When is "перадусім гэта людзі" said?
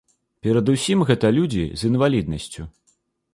0.45-1.65